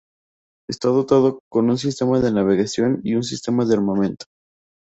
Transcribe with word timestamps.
Está 0.67 0.87
dotado 0.87 1.37
con 1.47 1.69
un 1.69 1.77
sistema 1.77 2.19
de 2.19 2.31
navegación 2.31 3.01
y 3.03 3.13
un 3.13 3.23
sistema 3.23 3.65
de 3.65 3.75
armamento. 3.75 4.25